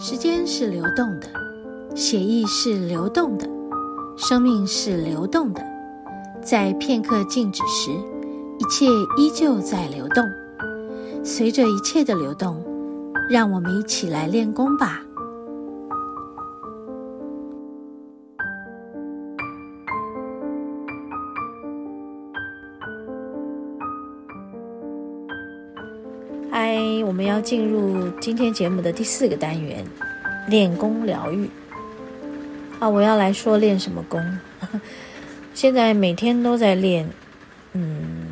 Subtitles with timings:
[0.00, 1.26] 时间是流动的，
[1.96, 3.50] 血液是流动的，
[4.16, 5.60] 生命是流动的。
[6.40, 7.90] 在片刻静止时，
[8.60, 10.24] 一切依旧在流动。
[11.24, 12.64] 随着一切的流动，
[13.28, 15.02] 让我们一起来练功吧。
[26.60, 29.86] 嗨，我们要进入今天节目的第四个单元——
[30.50, 31.48] 练功疗愈。
[32.80, 34.20] 啊，我要来说练什么功？
[35.54, 37.08] 现在每天都在练，
[37.74, 38.26] 嗯，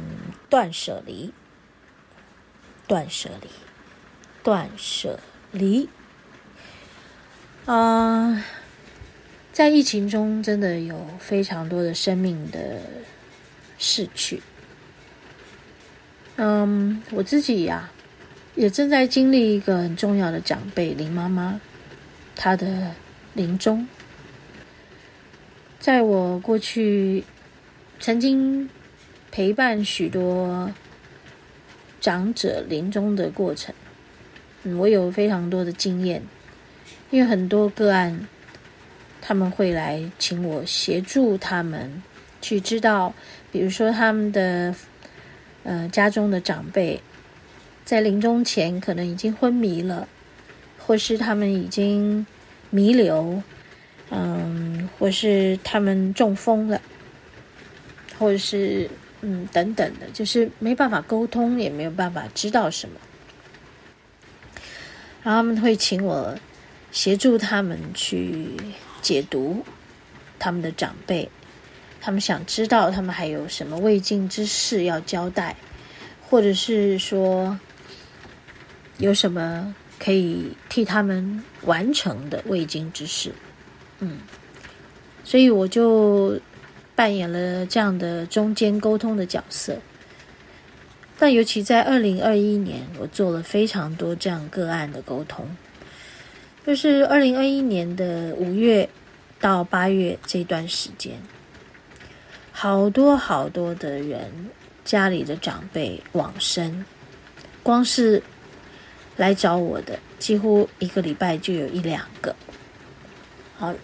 [0.51, 1.33] 断舍离，
[2.89, 3.49] 断舍离，
[4.43, 5.21] 断舍
[5.53, 5.89] 离。
[7.67, 8.45] 啊、
[9.53, 12.81] 在疫情中，真的有非常多的生命的
[13.79, 14.43] 逝去。
[16.35, 17.89] 嗯，我自己呀。
[18.57, 21.61] 也正在经历一个很重要的长辈林妈妈，
[22.35, 22.91] 她的
[23.35, 23.87] 临终。
[25.79, 27.23] 在我过去
[28.01, 28.69] 曾经
[29.31, 30.73] 陪伴许多
[32.01, 33.75] 长者临终的过程，
[34.79, 36.23] 我有非常多的经验，
[37.11, 38.27] 因为很多个案
[39.21, 42.03] 他们会来请我协助他们
[42.41, 43.13] 去知道，
[43.53, 44.75] 比如说他们的
[45.63, 46.99] 呃家中的长辈。
[47.87, 50.09] 在临终前，可能已经昏迷了，
[50.77, 52.27] 或是他们已经
[52.69, 53.41] 弥留，
[54.11, 56.83] 嗯，或是他们中风了，
[58.19, 62.99] 或者是嗯等等的，就是没办法沟通，也没有办法知道什么，
[65.23, 66.37] 然后他们会请我
[66.91, 68.49] 协助他们去
[69.01, 69.65] 解读
[70.41, 71.29] 他们的长辈，
[72.01, 75.55] 他们想知道他们还有什么未尽之事要交代，
[76.29, 77.57] 或者是说。
[78.99, 83.31] 有什么可以替他们完成的未经之事？
[83.99, 84.19] 嗯，
[85.23, 86.41] 所以我就
[86.95, 89.77] 扮演了这样的中间沟通的角色。
[91.19, 95.47] 但尤其在二零二一年，我做了非常多这样个案的沟通。
[96.67, 98.89] 就是二零二一年的五月
[99.41, 101.21] 到八月这段时间，
[102.51, 104.31] 好多好多的人
[104.85, 106.85] 家里的长辈往生，
[107.63, 108.23] 光是。
[109.17, 112.35] 来找我的几乎一个礼拜就有一两个。
[113.57, 113.75] 好，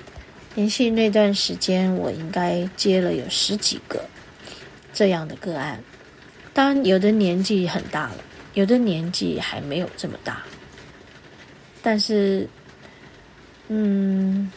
[0.55, 4.05] 连续那段时间，我应该接了有十几个
[4.93, 5.83] 这样的个案。
[6.53, 8.17] 当然，有的年纪很大了，
[8.53, 10.43] 有的年纪还没有这么大。
[11.81, 12.47] 但是，
[13.69, 14.53] 嗯，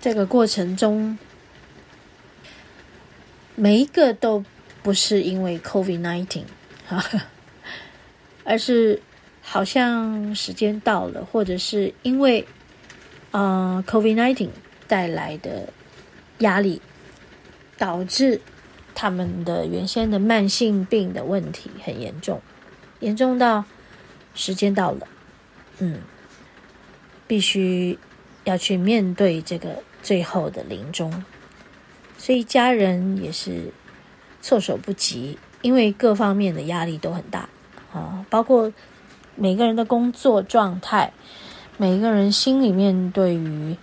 [0.00, 1.18] 这个过程中，
[3.54, 4.44] 每一个都
[4.82, 6.44] 不是因为 COVID nineteen，，
[8.44, 9.00] 而是。
[9.52, 12.46] 好像时间到了，或者是因为，
[13.32, 14.48] 呃，COVID-19
[14.86, 15.72] 带来的
[16.38, 16.80] 压力，
[17.76, 18.40] 导致
[18.94, 22.40] 他们的原先的慢性病的问题很严重，
[23.00, 23.64] 严重到
[24.36, 25.08] 时间到了，
[25.80, 25.98] 嗯，
[27.26, 27.98] 必须
[28.44, 31.24] 要去面对这个最后的临终，
[32.16, 33.72] 所以家人也是
[34.40, 37.48] 措手不及，因为各方面的压力都很大
[37.92, 38.72] 啊，包括。
[39.42, 41.14] 每个人的工作状态，
[41.78, 43.74] 每个人心里面对于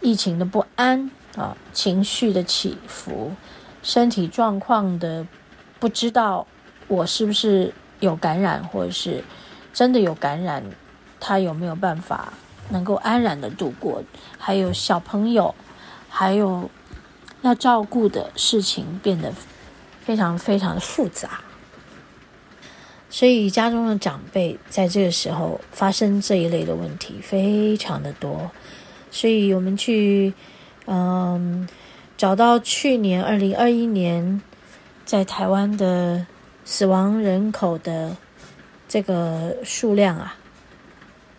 [0.00, 3.32] 疫情的不安啊，情绪的起伏，
[3.82, 5.26] 身体状况的
[5.80, 6.46] 不知道
[6.86, 9.24] 我是不是有感染，或者是
[9.72, 10.62] 真的有感染，
[11.18, 12.32] 他有没有办法
[12.68, 14.04] 能够安然的度过？
[14.38, 15.56] 还有小朋友，
[16.08, 16.70] 还有
[17.42, 19.32] 要照顾的事情变得
[20.00, 21.40] 非常非常的复杂。
[23.10, 28.50] 所以家中的长辈在这个时候发生这一类的问题非常的多，
[29.10, 30.34] 所以我们去
[30.84, 31.66] 嗯
[32.18, 34.42] 找到去年二零二一年
[35.06, 36.26] 在台湾的
[36.66, 38.14] 死亡人口的
[38.86, 40.36] 这个数量啊，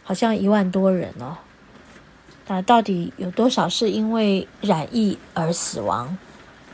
[0.04, 1.38] 好像一万多人哦。
[2.48, 6.18] 那到底有多少是因为染疫而死亡？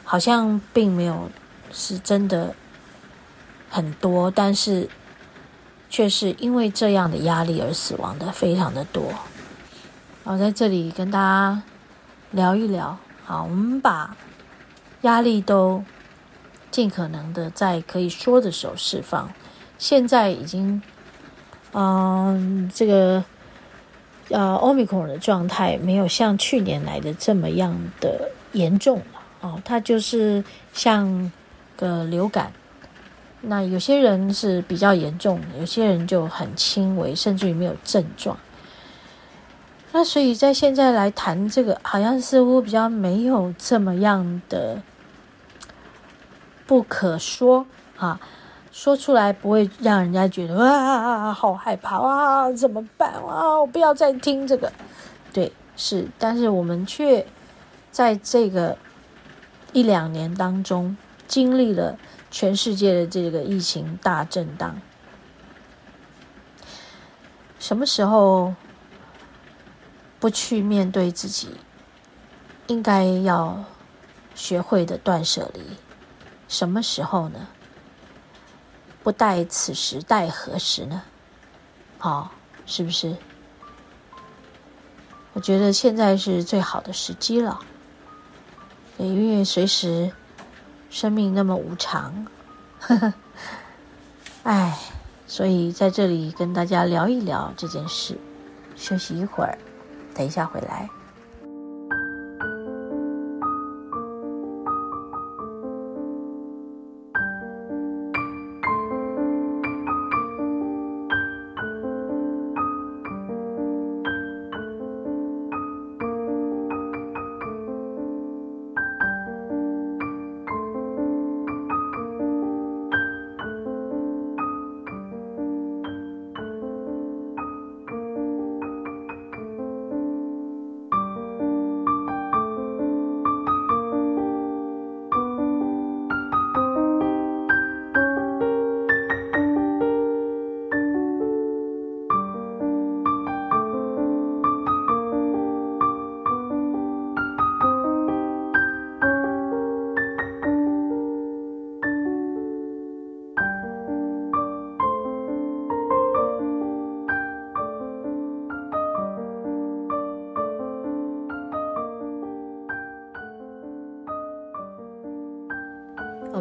[0.06, 1.30] 好像并没有
[1.74, 2.56] 是真的。
[3.70, 4.88] 很多，但是
[5.90, 9.04] 却是因为这样的压力而死亡的非常的多。
[10.24, 11.64] 好，在这里跟大家
[12.32, 12.98] 聊一聊。
[13.26, 14.16] 好，我们把
[15.02, 15.84] 压力都
[16.72, 19.30] 尽可能的在可以说的时候释放。
[19.78, 20.82] 现在已经，
[21.74, 23.24] 嗯，这个
[24.30, 29.22] 呃，Omicron 的状态没有像去年来的这么样的严重了。
[29.42, 31.32] 哦，它就是像
[31.78, 32.52] 个流感。
[33.48, 38.38] 那有些人是比较严重的，有些人就很轻微，甚至于没有症状。
[39.92, 44.82] 那所以在现在来谈这个，好像似乎比较没有这么样的
[46.68, 47.66] 不可说
[47.98, 48.20] 啊，
[48.72, 53.58] 说出来不会让人家觉得哇，好害怕啊，怎么办啊？
[53.60, 54.70] 我不要再听这个。
[55.32, 57.26] 对，是，但是我们却
[57.90, 58.78] 在这个
[59.72, 61.98] 一两年当中，经历了
[62.36, 64.76] 全世界的这个疫情大震荡。
[67.58, 68.54] 什么时候？
[70.20, 71.48] 不去面对自己，
[72.68, 73.64] 应该要
[74.34, 75.62] 学会的断舍离，
[76.50, 77.48] 什么时候呢？
[79.02, 81.04] 不待此时，待何时呢？
[81.98, 82.32] 好、
[82.66, 83.16] 是不是？
[85.32, 87.62] 我觉得现在是最好的时机了，
[88.98, 90.12] 因为随时
[90.90, 92.28] 生命那么无常，
[92.80, 93.14] 呵呵，
[94.44, 94.78] 哎，
[95.28, 98.18] 所以在这里跟大家聊一聊这件事，
[98.76, 99.58] 休息一会儿。
[100.14, 100.90] 等一下回来。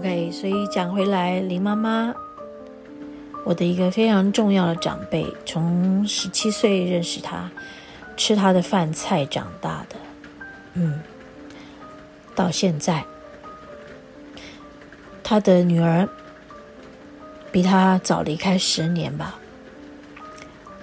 [0.05, 2.15] OK，所以讲回来，林妈妈，
[3.43, 7.51] 我的一个非常重要的长辈，从十七岁认识她，
[8.15, 9.97] 吃她的饭菜长大的，
[10.75, 11.01] 嗯，
[12.35, 13.03] 到现在，
[15.23, 16.07] 她的女儿
[17.51, 19.37] 比她早离开十年吧，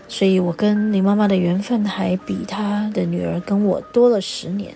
[0.08, 4.76] 所以我跟林妈妈的缘分还比她的女儿跟我多了十年。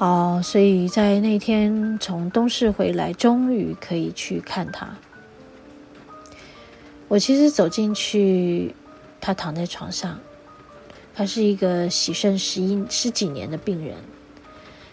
[0.00, 4.88] 哦，所以在那天从东市回来，终于可以去看他。
[7.06, 8.74] 我其实走进去，
[9.20, 10.18] 他躺在床上，
[11.14, 13.94] 他是一个洗肾十一十几年的病人，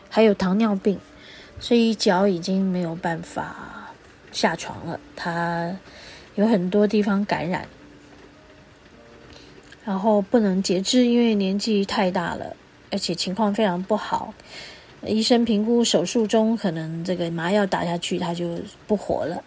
[0.09, 0.99] 还有糖尿病，
[1.57, 3.93] 所以脚已经没有办法
[4.33, 4.99] 下床了。
[5.15, 5.73] 他
[6.35, 7.65] 有很多地方感染，
[9.85, 12.57] 然后不能截肢，因为年纪太大了，
[12.91, 14.33] 而且情况非常不好。
[15.05, 19.43] 医生评估手术中可能这个麻药打下去，他就不活了。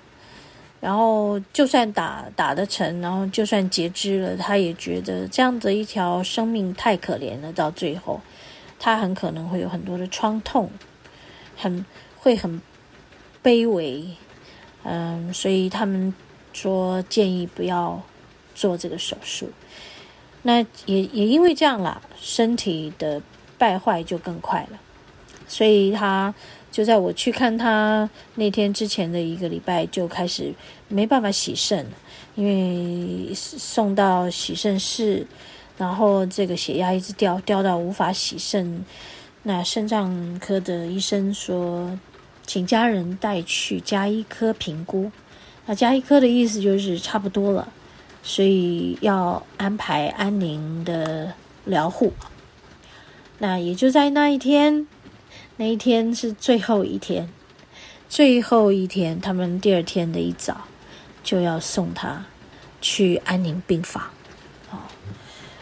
[0.81, 7.53] 然后就算打打得成，然后就算截肢了，他也觉得这样的一条生命太可怜了。
[7.53, 8.21] 到最后，
[8.79, 10.71] 他很可能会有很多的创痛，
[11.55, 11.85] 很
[12.17, 12.63] 会很
[13.43, 14.07] 卑微。
[14.85, 16.15] 嗯，所以他们
[16.55, 18.01] 说建议不要
[18.55, 19.51] 做这个手术。
[20.43, 23.21] 那也也因为这样啦，身体的
[23.59, 24.79] 败坏就更快了。
[25.51, 26.33] 所以他
[26.71, 30.55] 就在我去看他那天之前的一个礼拜就开始
[30.87, 31.85] 没办法洗肾，
[32.37, 35.27] 因为送到洗肾室，
[35.77, 38.85] 然后这个血压一直掉，掉到无法洗肾。
[39.43, 41.99] 那肾脏科的医生说，
[42.47, 45.11] 请家人带去家医科评估。
[45.67, 47.73] 那家医科的意思就是差不多了，
[48.23, 52.13] 所以要安排安宁的疗护。
[53.39, 54.87] 那也就在那一天。
[55.61, 57.29] 那一天是最后一天，
[58.09, 60.63] 最后一天，他们第二天的一早
[61.23, 62.25] 就要送他
[62.81, 64.05] 去安宁病房。
[64.71, 64.79] 哦，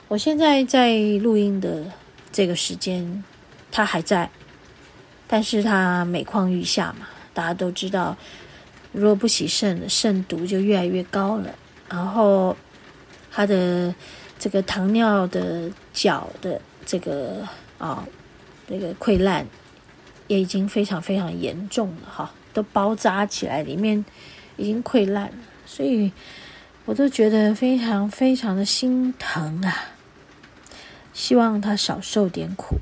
[0.07, 1.83] 我现在在录音的
[2.31, 3.25] 这个时间，
[3.73, 4.31] 他还在，
[5.27, 8.17] 但是他每况愈下嘛，大家都知道，
[8.93, 11.53] 如果不洗肾，肾毒就越来越高了。
[11.89, 12.57] 然后
[13.33, 13.93] 他的
[14.39, 17.45] 这个糖尿的脚的这个
[17.79, 18.07] 啊，
[18.69, 19.45] 那个溃烂。
[20.29, 24.05] 也已经非常非常严重了哈，都包扎起来，里面
[24.57, 26.13] 已经溃烂了，所以
[26.85, 29.89] 我都觉得非常非常的心疼啊！
[31.13, 32.77] 希望他少受点苦。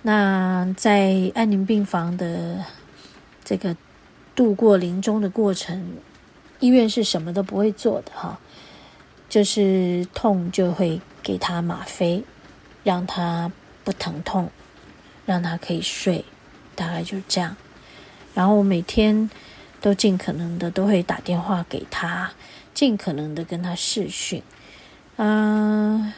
[0.00, 2.64] 那在安宁病房的
[3.44, 3.76] 这个
[4.34, 5.96] 度过临终的过程，
[6.60, 8.40] 医院是什么都不会做的哈，
[9.28, 12.24] 就是痛就会给他吗啡，
[12.82, 13.52] 让他
[13.84, 14.50] 不疼痛，
[15.32, 16.26] 让他可以睡，
[16.74, 17.56] 大概就是这样。
[18.34, 19.30] 然后我每天
[19.80, 22.30] 都尽可能的都会打电话给他，
[22.74, 24.42] 尽可能的跟他视讯。
[25.16, 26.12] 嗯、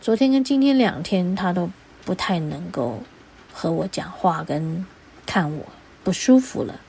[0.00, 1.68] 昨天跟今天两天他都
[2.04, 3.02] 不太能够
[3.52, 4.86] 和我讲话，跟
[5.26, 5.66] 看我
[6.04, 6.80] 不舒服了。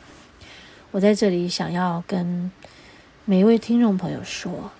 [0.91, 2.51] 我在这里想要跟
[3.25, 4.71] 每一位听众朋友说，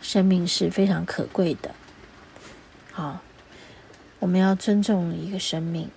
[0.00, 1.74] 生命是非常可贵的。
[2.90, 3.20] 好，
[4.20, 5.90] 我们要尊重一个生命，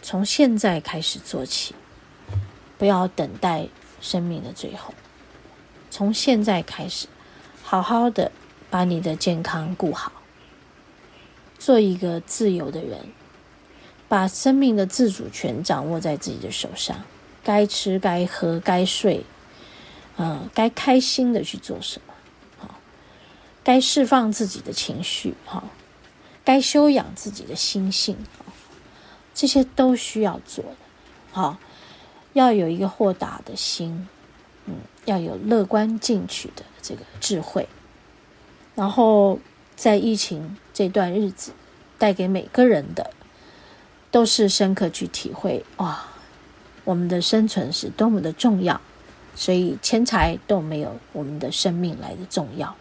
[0.00, 1.74] 从现在开始做起，
[2.78, 3.68] 不要等待
[4.00, 4.94] 生命的最后。
[5.90, 7.08] 从现在开始，
[7.62, 8.32] 好好的
[8.70, 10.12] 把你的健康顾好，
[11.58, 13.00] 做一个自由的人，
[14.08, 17.04] 把生命的自主权掌握在自己的手上。
[17.42, 19.22] 该吃该喝该睡，
[20.16, 22.14] 嗯，该开心的去做什么，
[22.56, 22.76] 好，
[23.62, 25.68] 该释放自己的情绪，好，
[26.44, 28.16] 该修养自己的心性，
[29.34, 30.76] 这些都需要做的，
[31.32, 31.56] 好，
[32.34, 34.06] 要有一个豁达的心，
[34.66, 34.74] 嗯，
[35.06, 37.68] 要有乐观进取的这个智慧，
[38.74, 39.38] 然后
[39.74, 41.52] 在疫情这段日子
[41.98, 43.10] 带给每个人的，
[44.10, 46.04] 都是深刻去体会，哇。
[46.84, 48.78] 我们的生存是多么的重要，
[49.34, 52.76] 所以钱财都没有我们的生命来的重要，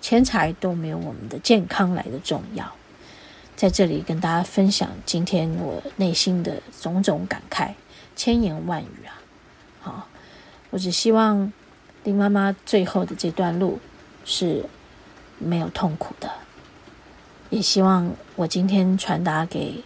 [0.00, 2.72] 钱财都没有我们的健康来的重要。
[3.58, 7.74] 在这里跟大家分享今天我内心的种种感慨，
[8.14, 9.18] 千言万语啊！
[9.80, 10.08] 好，
[10.70, 11.52] 我只希望
[12.04, 13.80] 林妈妈最后的这段路
[14.24, 14.64] 是
[15.40, 16.30] 没有痛苦的，
[17.50, 19.82] 也希望我今天传达给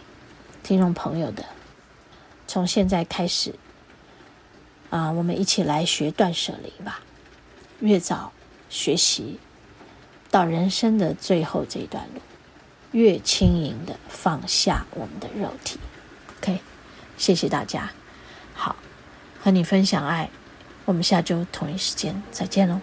[0.62, 1.42] 听众朋友的。
[2.46, 3.54] 从现在开始，
[4.90, 7.00] 啊，我们一起来学断舍离吧。
[7.80, 8.32] 越早
[8.68, 9.40] 学习，
[10.30, 12.20] 到人生的最后这一段路，
[12.92, 15.78] 越轻盈的放下我们的肉体。
[16.38, 16.60] OK，
[17.16, 17.90] 谢谢大家。
[18.54, 18.76] 好，
[19.42, 20.30] 和你分享爱，
[20.84, 22.80] 我们下周同一时间再见喽。